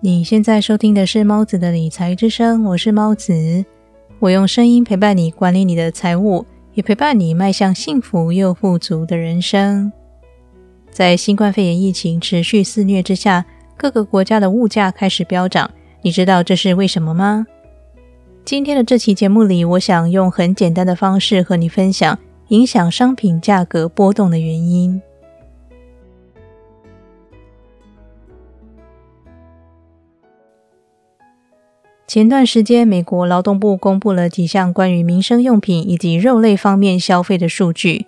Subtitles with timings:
[0.00, 3.64] 你现在收听的是猫子的理财之声，我是猫子，
[4.20, 9.90] 我用声音陪伴你管理你的财务，也陪伴你迈向幸福又富足的人生。
[10.92, 13.44] 在新冠肺炎疫情持续肆虐之下，
[13.76, 15.68] 各个国家的物价开始飙涨，
[16.02, 17.44] 你知道这是为什么吗？
[18.44, 22.16] 今天的这期节目里，我想用很简单的方式和你分享
[22.50, 25.02] 影响商品价格波动的原因。
[32.08, 38.06] 前段时间，美国劳动部公布了几项关于民生用品以及肉类方面消费的数据。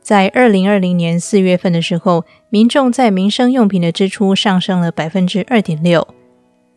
[0.00, 6.06] 在二零二零年四月份的时候，民众在民生用品的支出上升了百分之二点六，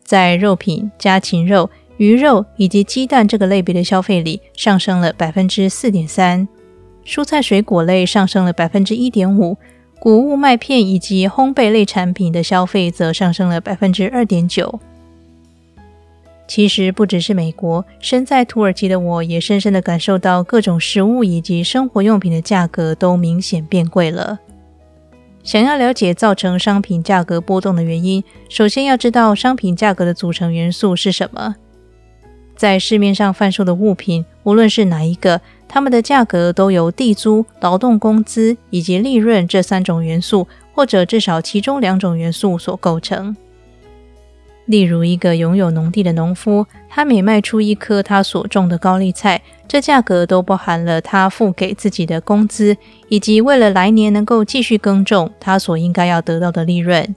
[0.02, 6.48] 在肉品、家禽肉、鱼肉以及鸡蛋这个类别的消费里上升了百分之四点三，
[7.04, 9.56] 蔬菜水果类上升了百分之一点五，
[10.00, 14.80] 谷物麦片以及烘焙类产品的消费则上升了百分之二点九。
[16.46, 24.38] 其实不只是美国，身在土耳其的我也深深的感受到各种食物以及生活用品的价格都明显变贵了。
[25.42, 31.56] 想要了解造成商品价格波动的原因，首先要知道商品价格的组成元素是什么。
[32.56, 43.36] 在市面上贩售的物品，无论是哪一个，它们的价格都由地租、劳动工资以及利润这三种元素，或者至少其中两种元素所构成。
[44.66, 52.76] 例如，一个拥有农地的农夫，他每卖出一颗他所种的高丽菜，这价格都包含了他付给自己的工资，
[53.08, 57.14] 以及为了来年能够继续耕种，他所应该要得到的利润。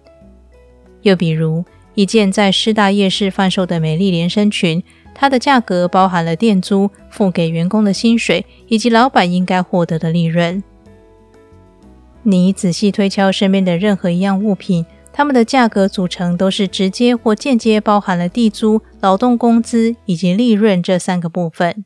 [1.02, 4.84] 又比如，一件在师大夜市贩售的美丽连身裙，
[5.16, 10.64] 它的价格包含了店租、付给员工的薪水，以及老板应该获得的利润。
[12.22, 14.86] 你仔细推敲身边的任何一样物品。
[15.20, 21.84] 它们的价格组成都是直接或间接包含了地租、劳动工资以及利润这三个部分。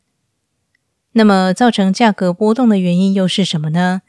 [1.14, 4.04] 那么，造成价格波动的原因又是什么呢？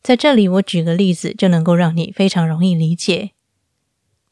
[0.00, 3.30] 在这里，我举个例子就能够让你非常容易理解。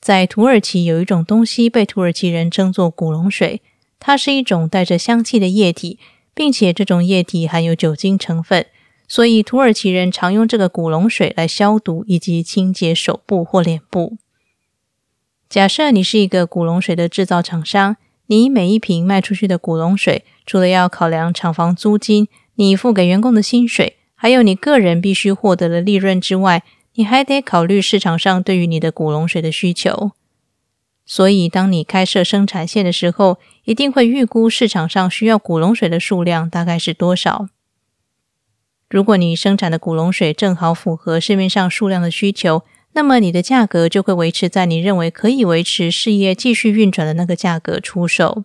[0.01, 3.61] 在土耳其有一种东西被土耳其人称作古龙水，
[3.99, 5.99] 它是一种带着香气的液体，
[6.33, 8.65] 并且这种液体含有酒精成分，
[9.09, 14.19] 所以土耳其人常用这个古龙水来消毒以及清洁手部或脸部。
[15.49, 17.97] 假设你是一个古龙水的制造厂商，
[18.27, 22.27] 你每一瓶卖出去的古龙水，除了要考量厂房租金、
[22.57, 26.65] 你付给员工的薪水，还有你个人必须获得的利润之外，
[26.95, 30.11] 你还得考虑市场上对于你的古龙水的需求。
[31.05, 37.49] 所以，当你开设生产线的时候，一定会预估市场上需要古龙水的数量大概是多少。
[38.91, 42.65] 如果你生产的古龙水正好符合市面上数量的需求，
[42.97, 48.45] 那么你的价格就会维持在你认为可以维持事业继续运转的那个价格出售。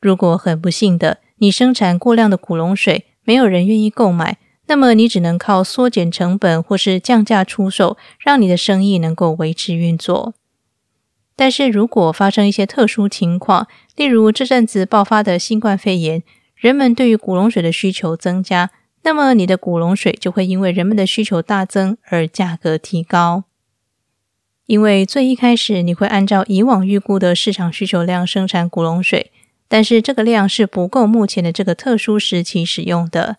[0.00, 10.32] 如果很不幸的你生产过量的古龙水，没有人愿意购买，那么你只能靠缩减成本或是降价出售，让你的生意能够维持运作。
[11.36, 16.22] 但是如果发生一些特殊情况，例如这阵子爆发的新冠肺炎，
[16.56, 18.70] 人们对于古龙水的需求增加。
[19.02, 23.44] 那么你的古龙水就会因为人们的需求大增而价格提高，
[24.66, 29.30] 因为最一开始你会按照以往预估的市场需求量生产古龙水，
[29.66, 33.36] 但是这个量是不够目前的这个特殊时期使用的。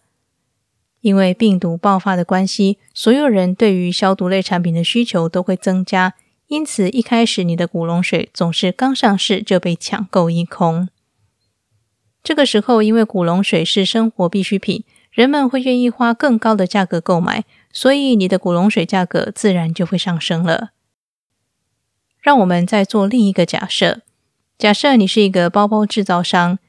[1.01, 6.15] 因为病毒爆发的关系，所有人对于消毒类产品的需求都会增加，
[6.47, 10.89] 因此一开始你的古龙水总是刚上市就被抢购一空。
[12.23, 14.83] 这个时候，因为古龙水是生活必需品。
[15.11, 20.69] 人们会愿意花更高的价格购买，所以你的古龙水价格自然就会上升了。
[22.21, 24.01] 让我们再做另一个假设：
[24.57, 26.59] 假设你是一个包包制造商，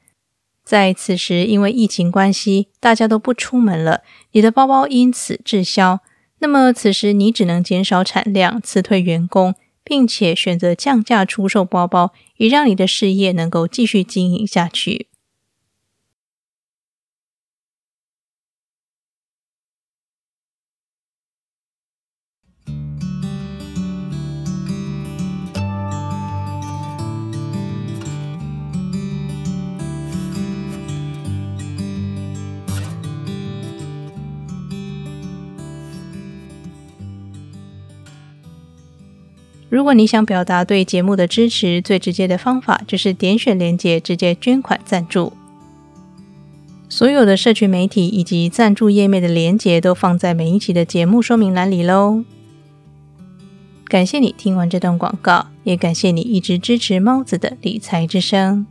[0.65, 4.03] 在此时因为疫情关系，大家都不出门了，
[4.33, 6.01] 你的包包因此滞销。
[6.39, 9.55] 那么此时你只能减少产量、辞退员工，
[9.85, 15.10] 并且选择降价出售包包，以让你的事业能够继续经营下去。
[39.71, 45.33] 如果你想表达对节目的支持，最直接的方法就是点选链接直接捐款赞助。
[46.89, 52.25] 所有的社群媒体以及赞助页面的链接都放在每一期的节目说明栏里喽。
[53.85, 58.67] 感谢你听完这段广告，也感谢你一直支持猫子的理财之声。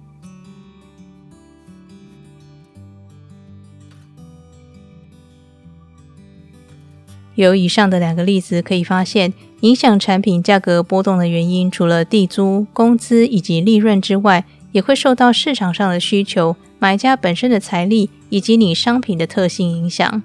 [7.35, 20.23] 由以上的两个例子可以发现，影响产品价格波动的原因，除了地租、工资以及利润之外，也会受到市场上的需求、买家本身的财力以及你商品的特性影响。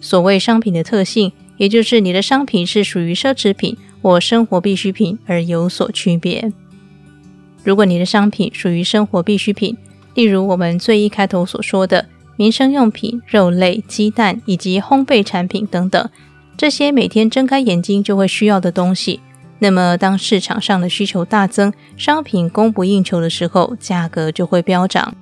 [0.00, 6.52] 所谓商品的特性，也就是你的商品是属于奢侈品或生活必需品而有所区别。
[7.62, 9.76] 如果你的商品属于生活必需品，
[10.14, 12.06] 例如我们最一开头所说的。
[12.36, 16.08] 民生用品、肉类、鸡蛋以及烘焙产品等等，
[16.56, 19.20] 这些每天睁开眼睛就会需要的东西。
[19.58, 25.14] 那么，当市场上的需求大增，商品供不应求的时候，价格就会飙涨。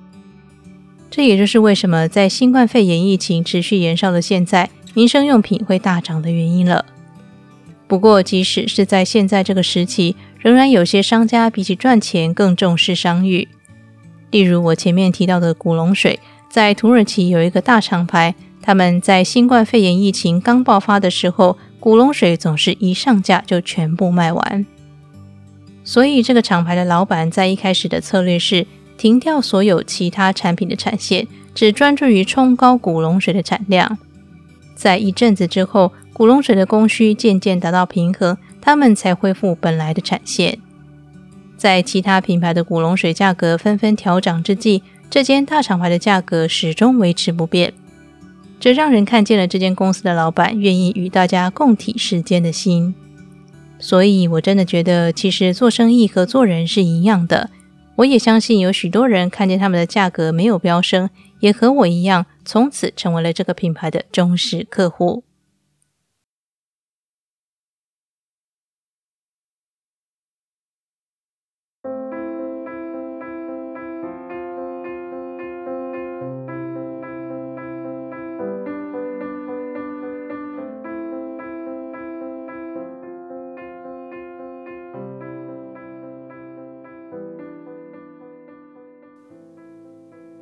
[1.09, 6.85] 这也就是为什么在新冠肺炎疫情持续延烧的现在，民生用品会大涨的原因了。
[7.87, 13.47] 不过，即使是在现在这个时期，仍然有些商家比起赚钱更重视商誉。
[14.29, 16.19] 例如我前面提到的古龙水。
[16.49, 24.65] 在土耳其有一个大厂牌，他们在新冠肺炎疫情刚爆发的时候，古龙水总是一上架就全部卖完。
[25.83, 28.67] 所以这个厂牌的老板在一开始的策略是
[28.97, 33.97] 停掉所有其他产品的产线，只专注于冲高古龙水的产量。
[34.75, 40.59] 在一阵子之后，古龙水的供需渐渐达到平衡，他们才恢复本来的产线。
[41.57, 47.73] 在其他品牌的古龙水价格纷纷调涨之际，这间大厂牌的价格始终维持不变，
[48.61, 52.93] 这让人看见了这间公司的老板愿意与大家共体时间的心。
[53.79, 57.49] 所以，我真的觉得，其实做生意和做人是一样的。
[57.95, 61.09] 我也相信有许多人看见他们的价格没有飙升，
[61.39, 65.23] 也和我一样，从此成为了这个品牌的忠实客户。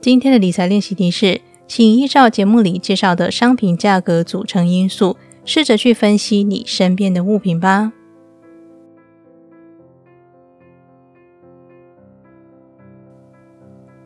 [0.09, 5.15] 今天的理财练习题是，请依照节目里介绍的商品价格组成因素，
[5.45, 7.93] 试着去分析你身边的物品吧。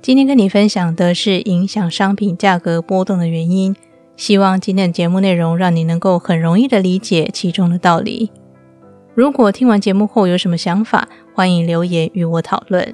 [0.01, 3.73] 今天跟你分享的是影响商品价格波动的原因，
[4.17, 8.29] 希望今天的节目内容让你能够很容易的理解其中的道理。
[9.15, 12.93] 如果听完节目后有什么想法，欢迎留言与我讨论。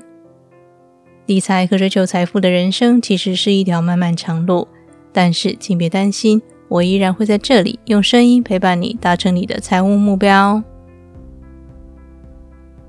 [1.29, 4.67] 理财和追求财富的人生其实是一条漫漫长路，
[5.13, 10.63] 但是请别担心，我依然会在这里用声音陪伴你，达成你的财务目标。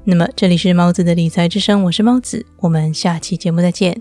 [0.05, 4.01] 那么，这里是猫子的理财之声，我是猫子，我们下期节目再见。